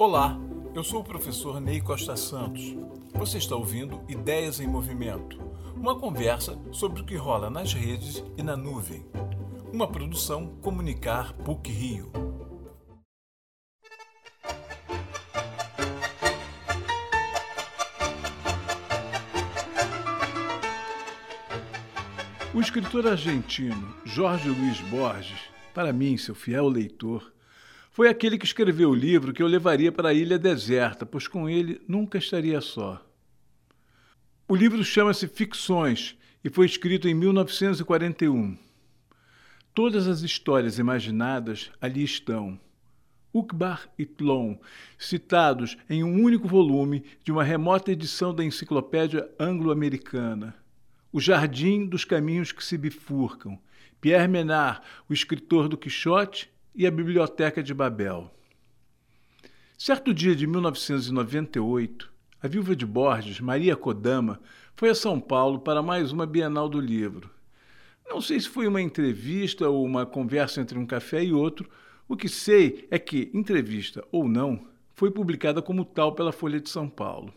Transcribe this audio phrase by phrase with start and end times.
[0.00, 0.38] Olá,
[0.76, 2.72] eu sou o professor Ney Costa Santos.
[3.14, 5.40] Você está ouvindo Ideias em Movimento,
[5.74, 9.04] uma conversa sobre o que rola nas redes e na nuvem.
[9.72, 12.12] Uma produção Comunicar PUC Rio.
[22.54, 25.40] O escritor argentino Jorge Luiz Borges,
[25.74, 27.32] para mim, seu fiel leitor,
[27.98, 31.50] foi aquele que escreveu o livro que eu levaria para a ilha deserta, pois com
[31.50, 33.04] ele nunca estaria só.
[34.46, 38.56] O livro chama-se Ficções e foi escrito em 1941.
[39.74, 42.56] Todas as histórias imaginadas ali estão.
[43.34, 44.54] Ukbar e Tlon,
[44.96, 50.54] citados em um único volume de uma remota edição da Enciclopédia Anglo-Americana.
[51.10, 53.58] O Jardim dos Caminhos que se Bifurcam,
[54.00, 58.30] Pierre Menard, o escritor do Quixote, e a Biblioteca de Babel.
[59.76, 62.08] Certo dia de 1998,
[62.40, 64.40] a viúva de Borges, Maria Kodama,
[64.76, 67.28] foi a São Paulo para mais uma Bienal do Livro.
[68.08, 71.68] Não sei se foi uma entrevista ou uma conversa entre um café e outro,
[72.06, 76.70] o que sei é que, entrevista ou não, foi publicada como tal pela Folha de
[76.70, 77.34] São Paulo.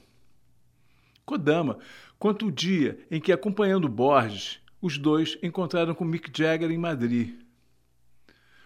[1.25, 1.79] Kodama
[2.19, 7.41] conta o dia em que, acompanhando Borges, os dois encontraram com Mick Jagger em Madrid.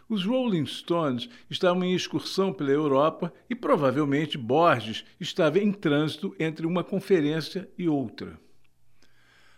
[0.08, 6.68] Os Rolling Stones estavam em excursão pela Europa e provavelmente Borges estava em trânsito entre
[6.68, 8.40] uma conferência e outra.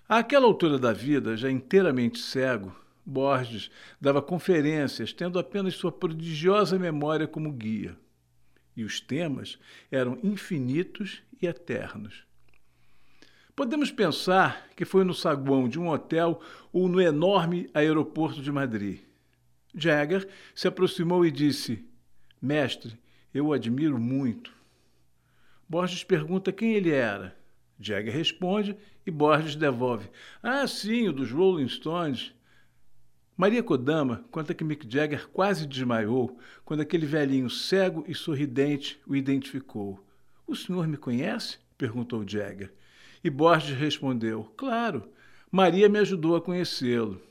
[0.08, 2.73] Àquela altura da vida, já inteiramente cego,
[3.06, 7.98] Borges dava conferências tendo apenas sua prodigiosa memória como guia.
[8.76, 9.59] E os temas
[9.92, 12.26] eram infinitos e eternos.
[13.54, 16.39] Podemos pensar que foi no saguão de um hotel
[16.72, 19.06] ou no enorme aeroporto de Madrid.
[19.78, 21.86] Jagger se aproximou e disse:
[22.42, 23.00] Mestre,
[23.33, 24.52] eu o admiro muito.
[25.70, 27.38] Borges pergunta quem ele era.
[27.80, 30.09] Jagger responde e Borges devolve:
[30.42, 32.33] Ah, sim, o dos Rolling Stones.
[33.36, 39.15] Maria Kodama conta que Mick Jagger quase desmaiou quando aquele velhinho cego e sorridente o
[39.15, 40.04] identificou.
[40.48, 41.59] O senhor me conhece?
[41.77, 42.73] perguntou Jagger.
[43.23, 45.08] E Borges respondeu: Claro,
[45.52, 47.21] Maria me ajudou a conhecê-lo.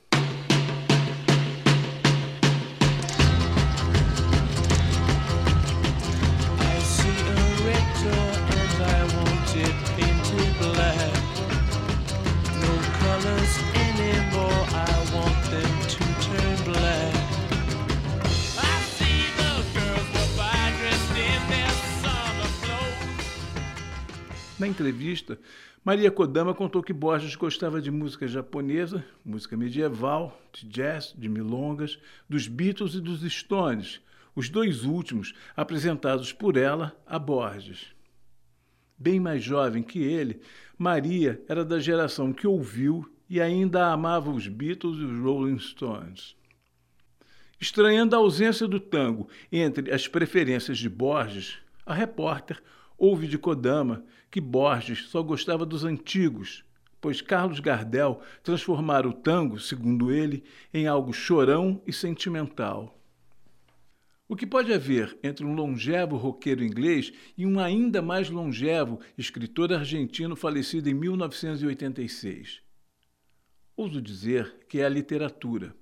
[24.59, 25.39] Na entrevista,
[25.85, 31.99] Maria Kodama contou que Borges gostava de música japonesa, música medieval, de jazz, de milongas,
[32.27, 34.01] dos Beatles e dos Stones,
[34.35, 37.95] os dois últimos apresentados por ela a Borges.
[38.97, 40.41] Bem mais jovem que ele,
[40.79, 46.35] Maria era da geração que ouviu e ainda amava os Beatles e os Rolling Stones.
[47.61, 52.63] Estranhando a ausência do tango entre as preferências de Borges, a repórter
[52.99, 56.65] Houve de Kodama que Borges só gostava dos antigos,
[57.01, 60.43] pois Carlos Gardel transformara o tango, segundo ele,
[60.73, 62.97] em algo chorão e sentimental.
[64.29, 69.73] O que pode haver entre um longevo roqueiro inglês e um ainda mais longevo escritor
[69.73, 72.61] argentino falecido em 1986?
[73.77, 75.77] Ouso dizer que é a literatura.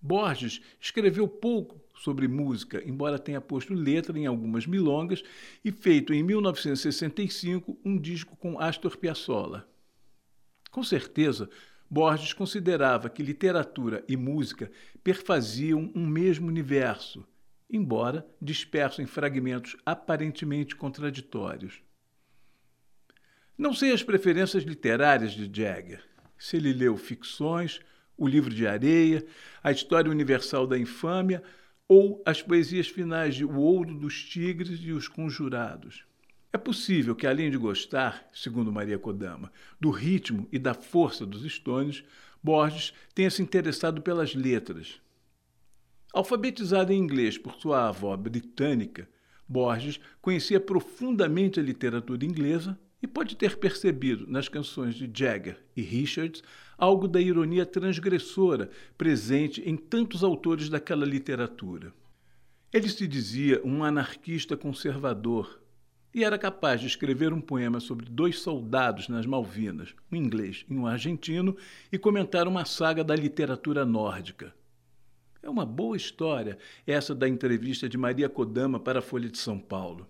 [0.00, 5.22] Borges escreveu pouco sobre música, embora tenha posto letra em algumas milongas
[5.64, 9.68] e feito em 1965 um disco com Astor Piazzolla.
[10.70, 11.48] Com certeza,
[11.88, 14.70] Borges considerava que literatura e música
[15.02, 17.26] perfaziam um mesmo universo,
[17.70, 21.80] embora disperso em fragmentos aparentemente contraditórios.
[23.56, 26.04] Não sei as preferências literárias de Jagger,
[26.36, 27.80] se ele leu ficções,
[28.16, 29.24] o livro de areia,
[29.62, 31.42] a história universal da infâmia
[31.88, 36.04] ou as poesias finais de O Ouro dos Tigres e Os Conjurados.
[36.52, 41.42] É possível que, além de gostar, segundo Maria Kodama, do ritmo e da força dos
[41.52, 42.02] Stones,
[42.42, 45.00] Borges tenha se interessado pelas letras.
[46.12, 49.08] Alfabetizado em inglês por sua avó britânica,
[49.46, 55.82] Borges conhecia profundamente a literatura inglesa e pode ter percebido nas canções de Jagger e
[55.82, 56.42] Richards
[56.78, 61.92] algo da ironia transgressora presente em tantos autores daquela literatura.
[62.72, 65.60] Ele se dizia um anarquista conservador
[66.12, 70.74] e era capaz de escrever um poema sobre dois soldados nas Malvinas, um inglês e
[70.74, 71.54] um argentino,
[71.92, 74.54] e comentar uma saga da literatura nórdica.
[75.42, 79.58] É uma boa história essa da entrevista de Maria Kodama para a Folha de São
[79.58, 80.08] Paulo.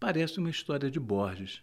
[0.00, 1.62] Parece uma história de Borges.